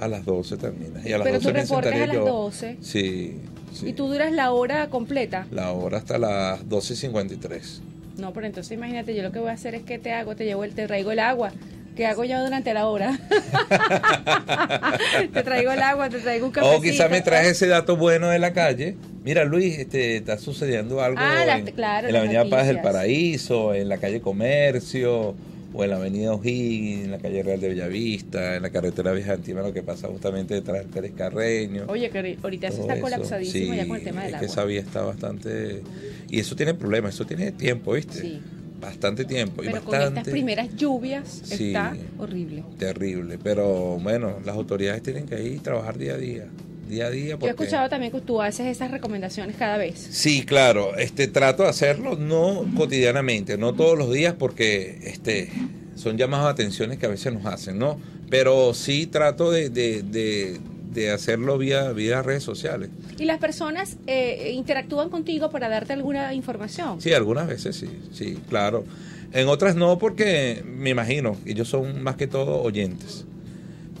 [0.00, 1.06] A las 12 terminas.
[1.06, 2.24] Y a las Pero 12 tu me reporte es a las yo.
[2.24, 2.76] 12.
[2.80, 3.36] Sí,
[3.72, 3.88] sí.
[3.88, 5.46] y tú duras la hora completa.
[5.52, 7.78] La hora hasta las 12.53.
[8.18, 10.44] No, pero entonces imagínate, yo lo que voy a hacer es que te hago, te
[10.44, 11.50] llevo el, te traigo el agua.
[11.96, 13.18] ¿Qué hago yo durante la hora?
[15.32, 16.78] te traigo el agua, te traigo un cafecito.
[16.78, 18.96] O quizás me traes ese dato bueno de la calle.
[19.24, 22.80] Mira, Luis, este, está sucediendo algo Ah, las- en, claro, en la Avenida Paz del.
[22.80, 25.34] Paraíso, en la calle Comercio,
[25.74, 29.62] o en la avenida O'Higgins, en la calle Real de Bellavista, en la carretera Vijantina,
[29.62, 31.84] lo que pasa justamente detrás del Pérez Carreño.
[31.88, 33.02] Oye, que ahorita todo está eso.
[33.02, 34.40] colapsadísimo Sí, ya con el tema del es agua.
[34.40, 35.82] que esa vía está bastante...
[36.28, 38.20] Y eso tiene problemas, eso tiene tiempo, ¿viste?
[38.20, 38.40] Sí.
[38.80, 39.62] Bastante tiempo.
[39.62, 41.68] y Pero con estas primeras lluvias Sí.
[41.68, 42.64] está horrible.
[42.78, 46.46] Terrible, pero bueno, las autoridades tienen que ir y trabajar día a día,
[46.88, 47.28] día a día.
[47.28, 47.50] Yo he Porque...
[47.50, 49.98] escuchado también que tú haces esas recomendaciones cada vez.
[50.10, 55.50] Sí, claro, este trato de hacerlo no cotidianamente, no todos los días porque este
[55.94, 58.00] son llamadas atenciones que a veces nos hacen, ¿no?
[58.30, 60.58] Pero sí trato de, de, de,
[60.92, 62.88] de hacerlo vía, vía redes sociales.
[63.18, 67.00] Y las personas eh, interactúan contigo para darte alguna información.
[67.00, 68.84] Sí, algunas veces sí, sí, claro.
[69.32, 73.24] En otras no porque me imagino, ellos son más que todo oyentes.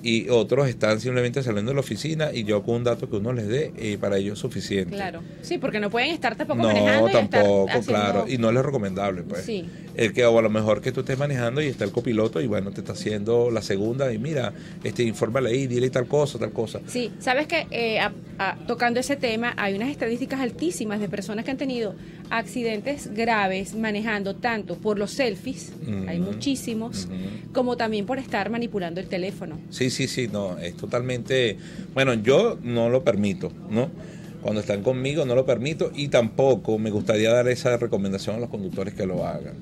[0.04, 3.32] Y otros están simplemente saliendo de la oficina y yo con un dato que uno
[3.32, 4.96] les dé, y para ellos es suficiente.
[4.96, 5.20] Claro.
[5.42, 8.24] Sí, porque no pueden estar tampoco No, manejando y estar tampoco, haciendo- claro.
[8.28, 9.44] Y no es recomendable, pues.
[9.44, 9.64] Sí.
[9.94, 12.46] El que o a lo mejor que tú estés manejando y está el copiloto y
[12.46, 14.52] bueno, te está haciendo la segunda y mira,
[14.82, 16.80] este infórmale ahí, dile tal cosa, tal cosa.
[16.86, 21.44] Sí, sabes que eh, a- a- tocando ese tema hay unas estadísticas altísimas de personas
[21.44, 21.94] que han tenido
[22.30, 25.72] accidentes graves manejando tanto por los selfies,
[26.08, 27.08] hay muchísimos,
[27.52, 29.58] como también por estar manipulando el teléfono.
[29.70, 31.58] Sí, sí, sí, no, es totalmente,
[31.94, 33.90] bueno, yo no lo permito, ¿no?
[34.40, 38.48] Cuando están conmigo no lo permito y tampoco me gustaría dar esa recomendación a los
[38.50, 39.54] conductores que lo hagan.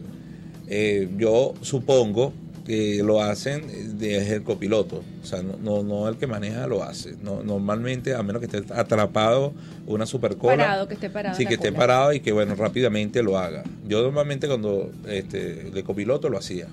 [0.70, 2.32] Eh, yo supongo
[2.64, 6.84] que lo hacen desde el copiloto, o sea, no, no, no el que maneja lo
[6.84, 7.16] hace.
[7.24, 9.52] No, normalmente, a menos que esté atrapado
[9.88, 10.56] una supercola.
[10.56, 11.78] Parado, que esté parado Sí, que esté cola.
[11.78, 13.64] parado y que, bueno, rápidamente lo haga.
[13.88, 16.68] Yo normalmente cuando este, de copiloto lo hacía.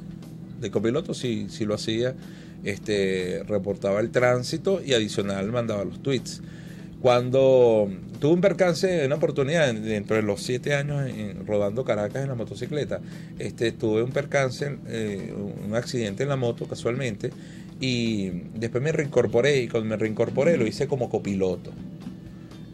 [0.61, 2.13] De copiloto sí, sí lo hacía.
[2.63, 6.41] Este, reportaba el tránsito y adicional mandaba los tweets.
[7.01, 12.29] Cuando tuve un percance, una oportunidad dentro de los siete años en- rodando Caracas en
[12.29, 12.99] la motocicleta,
[13.39, 15.33] este, tuve un percance, eh,
[15.65, 17.31] un accidente en la moto casualmente
[17.79, 21.71] y después me reincorporé y cuando me reincorporé lo hice como copiloto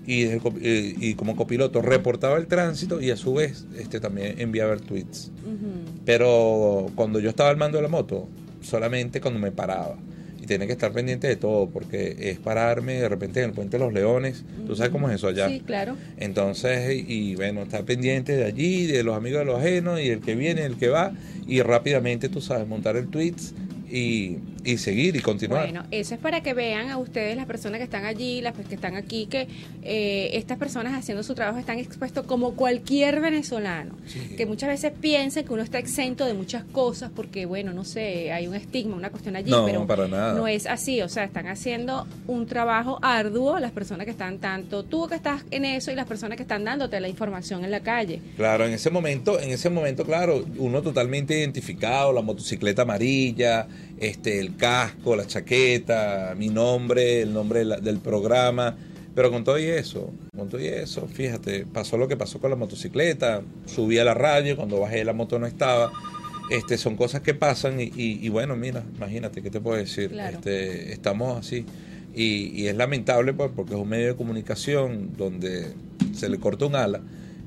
[0.06, 4.76] y, eh, y como copiloto reportaba el tránsito y a su vez este también enviaba
[4.78, 5.32] tweets.
[5.46, 6.00] Ujú.
[6.06, 8.28] Pero cuando yo estaba al mando de la moto,
[8.62, 9.98] solamente cuando me paraba.
[10.44, 13.78] Y tenía que estar pendiente de todo, porque es pararme de repente en el Puente
[13.78, 14.44] de los Leones.
[14.68, 15.48] ¿Tú sabes cómo es eso allá?
[15.48, 15.96] Sí, claro.
[16.18, 20.10] Entonces, y, y bueno, estar pendiente de allí, de los amigos de los ajenos, y
[20.10, 21.14] el que viene, el que va,
[21.48, 23.54] y rápidamente, tú sabes, montar el tweets
[23.94, 25.66] y, y seguir y continuar.
[25.66, 28.74] Bueno, eso es para que vean a ustedes, las personas que están allí, las que
[28.74, 29.48] están aquí, que
[29.84, 33.96] eh, estas personas haciendo su trabajo están expuestos como cualquier venezolano.
[34.08, 34.20] Sí.
[34.36, 38.32] Que muchas veces piensan que uno está exento de muchas cosas porque, bueno, no sé,
[38.32, 40.34] hay un estigma, una cuestión allí, No, pero para nada.
[40.34, 41.02] no es así.
[41.02, 45.44] O sea, están haciendo un trabajo arduo las personas que están tanto, tú que estás
[45.52, 48.22] en eso y las personas que están dándote la información en la calle.
[48.38, 53.68] Claro, en ese momento, en ese momento, claro, uno totalmente identificado, la motocicleta amarilla,
[54.00, 58.76] este, el casco, la chaqueta, mi nombre, el nombre del programa,
[59.16, 62.50] pero con todo y eso, con todo y eso, fíjate, pasó lo que pasó con
[62.50, 65.92] la motocicleta, subí a la radio, cuando bajé la moto no estaba,
[66.50, 70.10] este, son cosas que pasan y, y- y bueno, mira, imagínate, ¿qué te puedo decir?
[70.10, 70.38] Claro.
[70.38, 71.66] Este, estamos así.
[72.16, 75.74] Y, y es lamentable pues, porque es un medio de comunicación donde
[76.14, 77.02] se le corta un ala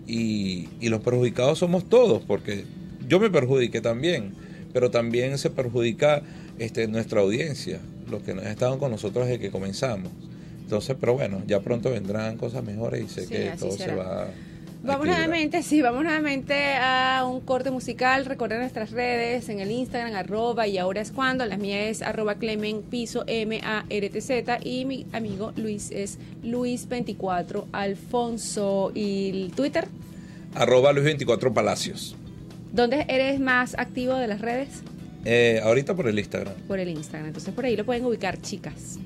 [0.09, 2.65] y, y los perjudicados somos todos, porque
[3.09, 4.33] yo me perjudiqué también,
[4.77, 6.21] pero también se perjudica
[6.59, 10.13] este, nuestra audiencia, los que no han estado con nosotros desde que comenzamos.
[10.61, 13.93] Entonces, pero bueno, ya pronto vendrán cosas mejores y sé Sí, que todo será.
[13.93, 14.27] se va a
[14.83, 15.29] Vamos equilibrar.
[15.29, 18.27] nuevamente, sí, vamos nuevamente a un corte musical.
[18.27, 21.47] Recuerden nuestras redes en el Instagram, arroba y ahora es cuando.
[21.47, 25.91] La mía es arroba Clemen Piso M A R T Z y mi amigo Luis
[25.91, 28.93] es Luis24 Alfonso.
[28.95, 29.89] ¿Y el Twitter?
[30.55, 32.15] Arroba Luis 24 Palacios.
[32.77, 34.83] ¿Dónde eres más activo de las redes?
[35.25, 36.53] Eh, ahorita por el Instagram.
[36.69, 37.29] Por el Instagram.
[37.29, 38.99] Entonces por ahí lo pueden ubicar, chicas.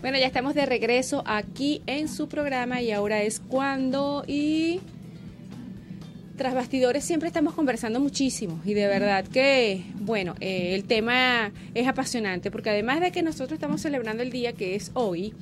[0.00, 4.80] Bueno, ya estamos de regreso aquí en su programa y ahora es cuando y
[6.38, 11.86] tras bastidores siempre estamos conversando muchísimo y de verdad que, bueno, eh, el tema es
[11.86, 15.34] apasionante porque además de que nosotros estamos celebrando el día que es hoy,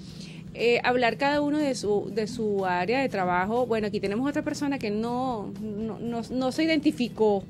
[0.55, 4.43] eh, hablar cada uno de su, de su área de trabajo, bueno, aquí tenemos otra
[4.43, 7.45] persona que no, no, no, no se identificó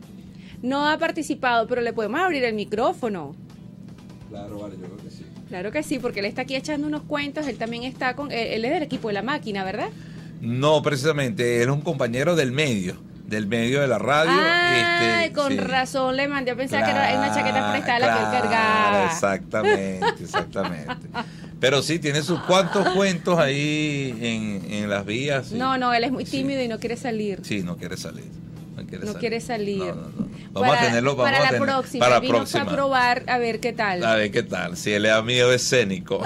[0.62, 3.34] no ha participado, pero le podemos abrir el micrófono.
[5.48, 8.38] Claro que sí, porque él está aquí echando unos cuentos, él también está con, él,
[8.48, 9.88] él es del equipo de la máquina, ¿verdad?
[10.40, 14.30] No, precisamente, él es un compañero del medio, del medio de la radio.
[14.34, 15.58] Ah, este, con sí.
[15.58, 19.06] razón le mandé a pensar que era una chaqueta prestada la que él Claro, cargaba.
[19.06, 20.94] Exactamente, exactamente.
[21.60, 25.48] Pero sí, tiene sus cuantos cuentos ahí en, en las vías.
[25.48, 25.56] sí.
[25.56, 26.30] No, no, él es muy Sí.
[26.38, 27.40] tímido y no quiere salir.
[27.42, 28.26] Sí, no quiere salir.
[28.82, 29.20] No quiere No salir.
[29.20, 29.78] quiere salir.
[29.78, 30.28] No, no, no.
[30.52, 32.62] Vamos para, a tenerlo, vamos para a la tener- próxima, Para la próxima.
[32.62, 34.04] a probar a ver qué tal.
[34.04, 36.22] A ver qué tal, si él le da miedo escénico.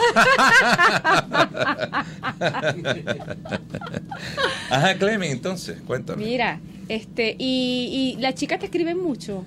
[4.71, 6.25] Ajá, Clemen, entonces, cuéntame.
[6.25, 9.45] Mira, este, y, y las chicas te escriben mucho.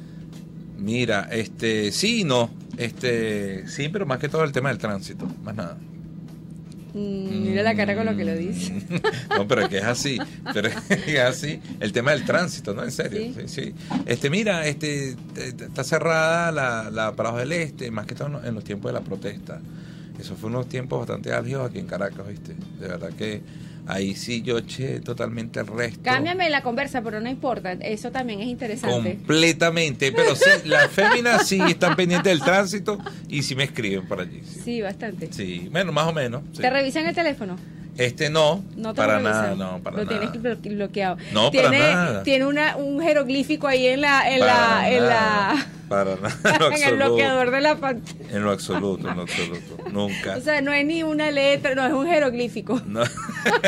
[0.77, 2.49] Mira, este, sí y no.
[2.77, 5.77] Este, sí, pero más que todo el tema del tránsito, más nada.
[6.97, 8.73] Mm, mira la cara con lo que lo dice.
[9.38, 10.17] No, pero es que es así.
[10.53, 11.60] Pero es así.
[11.81, 12.84] El tema del tránsito, ¿no?
[12.84, 13.19] En serio.
[13.19, 13.47] Sí.
[13.47, 13.73] Sí, sí.
[14.05, 18.55] Este, mira, este, está cerrada la, la del Este, más que todo en los- en
[18.55, 19.60] los tiempos de la protesta.
[20.17, 22.55] Eso fue unos tiempos bastante álgidos aquí en Caracas, ¿viste?
[22.79, 23.41] De verdad que
[23.88, 26.00] ahí sí yo eché totalmente el resto.
[26.04, 27.74] Cámbiame la conversa, pero no importa.
[27.74, 29.15] Eso también es interesante.
[29.15, 32.98] Completamente, pero sí, las féminas sí están pendientes del tránsito
[33.30, 34.41] y sí me escriben por allí.
[34.43, 35.32] Sí, Sí, bastante.
[35.32, 36.41] Sí, bueno, más o menos.
[36.54, 36.62] sí.
[36.62, 37.58] ¿Te revisan el teléfono?
[37.97, 40.19] Este no, No para nada, no, para Lo nada.
[40.31, 41.17] tienes blo- bloqueado.
[41.31, 42.23] No, para tiene, nada.
[42.23, 46.75] Tiene una, un jeroglífico ahí en la, en Para la, en nada, la, Para nada,
[46.75, 48.19] en el bloqueador de la pantalla.
[48.31, 49.77] En lo absoluto, en lo absoluto.
[49.93, 50.36] Nunca.
[50.36, 52.81] O sea, no es ni una letra, no, es un jeroglífico.
[52.86, 53.01] No.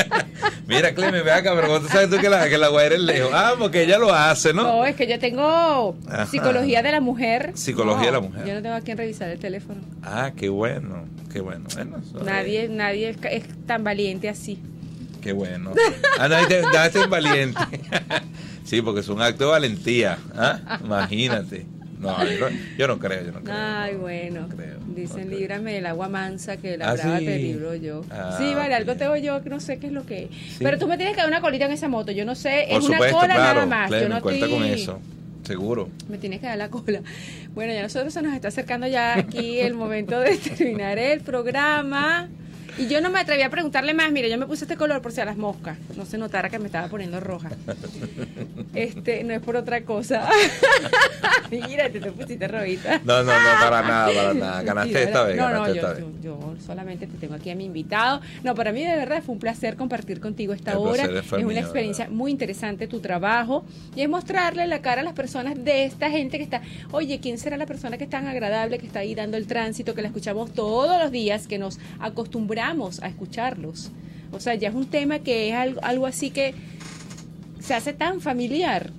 [0.67, 3.01] Mira, Clemen, ve acá, pero ¿cómo tú sabes tú que la, que la guaira es
[3.01, 3.31] lejos?
[3.33, 4.63] Ah, porque ella lo hace, ¿no?
[4.63, 6.25] No, es que yo tengo Ajá.
[6.25, 7.51] psicología de la mujer.
[7.55, 8.45] Psicología de la mujer.
[8.45, 9.79] Yo no tengo a quien revisar el teléfono.
[10.03, 11.05] Ah, qué bueno,
[11.37, 11.67] qué bueno.
[12.25, 14.59] Nadie, nadie es, es tan valiente así.
[15.21, 15.73] Qué bueno.
[16.19, 17.59] Ah, te, te es valiente.
[18.63, 20.17] Sí, porque es un acto de valentía.
[20.35, 20.79] ¿ah?
[20.83, 21.65] Imagínate.
[21.99, 23.55] No, yo no, yo no creo, yo no creo.
[23.55, 24.41] Ay, bueno.
[24.41, 27.25] No creo, Dicen, no líbrame del agua mansa que la Ah, brava sí.
[27.25, 28.03] te libro yo.
[28.11, 30.29] Ah, sí, vale, algo tengo yo que no sé qué es lo que es.
[30.31, 30.57] Sí.
[30.59, 32.11] Pero tú me tienes que dar una colita en esa moto.
[32.11, 33.65] Yo no sé, Por es una cola claro.
[33.65, 33.89] nada más.
[33.89, 34.99] Yo no cuenta estoy- con eso.
[35.47, 35.87] Seguro.
[36.09, 37.01] Me tienes que dar la cola.
[37.55, 42.27] Bueno, ya nosotros se nos está acercando ya aquí el momento de terminar el programa.
[42.77, 44.11] Y yo no me atreví a preguntarle más.
[44.11, 45.77] Mire, yo me puse este color por si a las moscas.
[45.95, 47.49] No se notara que me estaba poniendo roja.
[48.75, 50.27] Este, no es por otra cosa.
[51.51, 52.99] Mira, te, te pusiste rojita.
[53.05, 54.61] No, no, no, para nada, para nada.
[54.63, 55.99] Ganaste Sí, esta vez, No, no, yo, esta vez.
[55.99, 58.21] yo- yo solamente te tengo aquí a mi invitado.
[58.43, 61.03] No, para mí de verdad fue un placer compartir contigo esta El hora.
[61.05, 62.17] es una experiencia verdad.
[62.17, 63.63] muy interesante tu trabajo
[63.95, 66.61] y es mostrarle la cara a las personas de esta gente que está,
[66.91, 69.93] oye, ¿quién será la persona que es tan agradable, que está ahí dando el tránsito,
[69.95, 72.66] que la escuchamos todos los días, que nos acostumbramos
[73.01, 73.91] a escucharlos?
[74.31, 76.53] O sea, ya es un tema que es algo, algo así que
[77.59, 78.91] se hace tan familiar.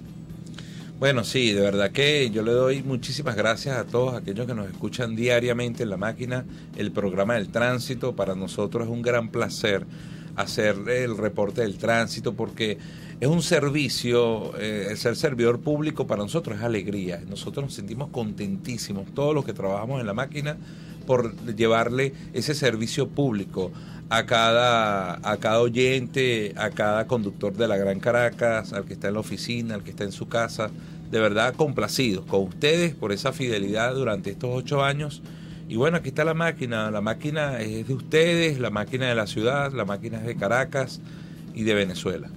[0.99, 4.69] Bueno, sí, de verdad que yo le doy muchísimas gracias a todos aquellos que nos
[4.69, 6.45] escuchan diariamente en la máquina,
[6.77, 8.17] el programa del tránsito.
[8.17, 9.87] Para nosotros es un gran placer
[10.35, 12.79] hacer el reporte del tránsito porque
[13.21, 17.23] es un servicio, eh, ser servidor público para nosotros es alegría.
[17.29, 20.57] Nosotros nos sentimos contentísimos, todos los que trabajamos en la máquina,
[21.09, 23.73] por llevarle ese servicio público
[24.11, 29.09] a cada, a cada oyente, a cada conductor de la Gran Caracas, al que está
[29.09, 30.71] en la oficina, al que está en su casa.
[31.11, 35.23] De verdad, complacidos con ustedes por esa fidelidad durante estos ocho años.
[35.67, 36.91] Y bueno, aquí está la máquina.
[36.91, 41.01] La máquina es de ustedes, la máquina de la ciudad, la máquina es de Caracas
[41.55, 42.29] y de Venezuela.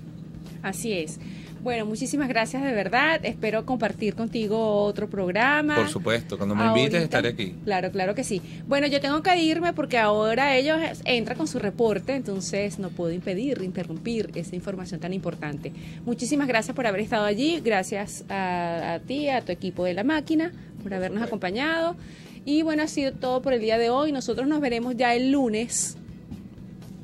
[0.63, 1.19] Así es.
[1.63, 3.23] Bueno, muchísimas gracias de verdad.
[3.23, 5.75] Espero compartir contigo otro programa.
[5.75, 7.55] Por supuesto, cuando me invites estaré aquí.
[7.63, 8.41] Claro, claro que sí.
[8.67, 13.11] Bueno, yo tengo que irme porque ahora ellos entran con su reporte, entonces no puedo
[13.11, 15.71] impedir, interrumpir esa información tan importante.
[16.03, 20.03] Muchísimas gracias por haber estado allí, gracias a, a ti, a tu equipo de la
[20.03, 21.95] máquina, por habernos acompañado.
[22.43, 24.11] Y bueno, ha sido todo por el día de hoy.
[24.11, 25.95] Nosotros nos veremos ya el lunes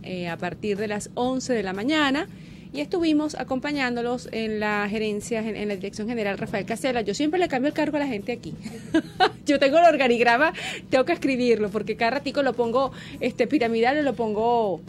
[0.01, 2.27] eh, a partir de las 11 de la mañana
[2.73, 7.01] y estuvimos acompañándolos en la gerencia, en, la dirección general Rafael Casela.
[7.01, 8.53] Yo siempre le cambio el cargo a la gente aquí.
[9.45, 10.53] Yo tengo el organigrama,
[10.89, 14.81] tengo que escribirlo porque cada ratico lo pongo este piramidal y lo pongo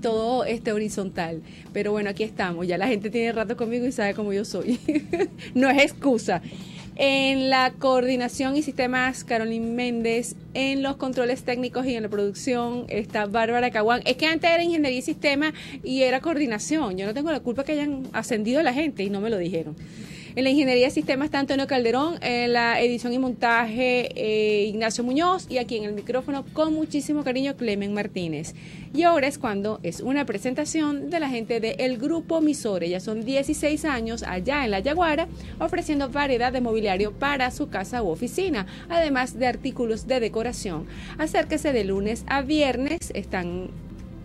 [0.00, 1.42] todo este horizontal.
[1.72, 2.66] Pero bueno, aquí estamos.
[2.66, 4.78] Ya la gente tiene rato conmigo y sabe cómo yo soy.
[5.54, 6.42] no es excusa.
[6.96, 10.36] En la coordinación y sistemas, Carolyn Méndez.
[10.52, 14.02] En los controles técnicos y en la producción está Bárbara Caguán.
[14.04, 16.98] Es que antes era ingeniería y sistema y era coordinación.
[16.98, 19.38] Yo no tengo la culpa que hayan ascendido a la gente y no me lo
[19.38, 19.74] dijeron.
[20.34, 25.04] En la ingeniería de sistemas está Antonio Calderón, en la edición y montaje eh, Ignacio
[25.04, 28.54] Muñoz y aquí en el micrófono con muchísimo cariño Clemen Martínez.
[28.94, 32.88] Y ahora es cuando es una presentación de la gente del Grupo Misore.
[32.88, 35.28] Ya son 16 años allá en La Yaguara
[35.58, 40.86] ofreciendo variedad de mobiliario para su casa u oficina, además de artículos de decoración.
[41.18, 43.68] Acérquese de lunes a viernes, están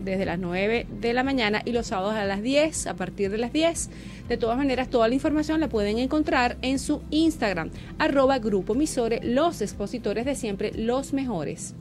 [0.00, 3.38] desde las 9 de la mañana y los sábados a las 10, a partir de
[3.38, 3.90] las 10.
[4.28, 9.20] De todas maneras, toda la información la pueden encontrar en su Instagram, arroba Grupo Misore,
[9.22, 11.74] los expositores de siempre, los mejores.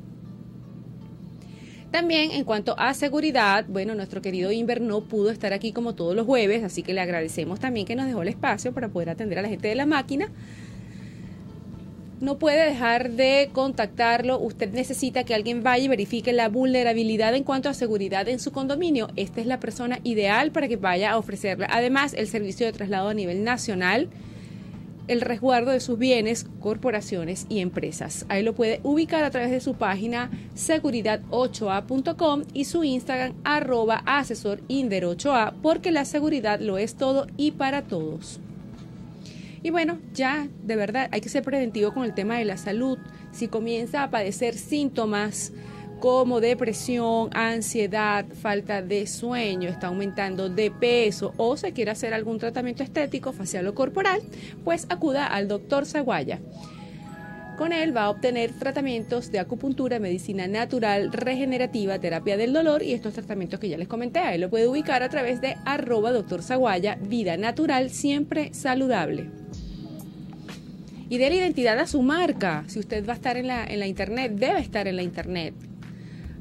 [1.92, 6.16] También en cuanto a seguridad, bueno, nuestro querido Inver no pudo estar aquí como todos
[6.16, 9.40] los jueves, así que le agradecemos también que nos dejó el espacio para poder atender
[9.40, 10.30] a la gente de la máquina
[12.20, 14.40] no puede dejar de contactarlo.
[14.40, 18.52] Usted necesita que alguien vaya y verifique la vulnerabilidad en cuanto a seguridad en su
[18.52, 19.10] condominio.
[19.16, 21.68] Esta es la persona ideal para que vaya a ofrecerle.
[21.70, 24.10] Además, el servicio de traslado a nivel nacional,
[25.08, 28.26] el resguardo de sus bienes, corporaciones y empresas.
[28.30, 34.62] Ahí lo puede ubicar a través de su página seguridad8a.com y su Instagram arroba asesor
[34.68, 38.42] 8a porque la seguridad lo es todo y para todos.
[39.64, 42.98] Y bueno, ya de verdad hay que ser preventivo con el tema de la salud.
[43.32, 45.52] Si comienza a padecer síntomas
[46.00, 52.38] como depresión, ansiedad, falta de sueño, está aumentando de peso o se quiere hacer algún
[52.38, 54.22] tratamiento estético, facial o corporal,
[54.64, 56.40] pues acuda al doctor Zaguaya.
[57.58, 62.94] Con él va a obtener tratamientos de acupuntura, medicina natural, regenerativa, terapia del dolor y
[62.94, 64.20] estos tratamientos que ya les comenté.
[64.20, 69.32] Ahí lo puede ubicar a través de arroba doctor Zaguaya, vida natural, siempre saludable
[71.10, 72.64] y dé la identidad a su marca.
[72.68, 75.54] Si usted va a estar en la, en la internet, debe estar en la internet.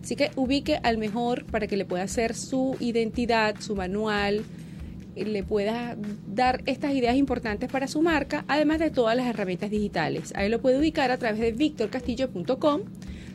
[0.03, 4.45] Así que ubique al mejor para que le pueda hacer su identidad, su manual,
[5.17, 5.97] le pueda
[6.27, 10.33] dar estas ideas importantes para su marca, además de todas las herramientas digitales.
[10.37, 12.83] Ahí lo puede ubicar a través de victorcastillo.com.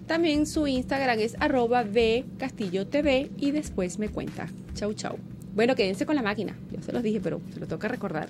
[0.05, 4.47] También su Instagram es arroba y después me cuenta.
[4.75, 5.17] Chau, chau.
[5.53, 6.55] Bueno, quédense con la máquina.
[6.71, 8.29] Yo se los dije, pero se lo toca recordar.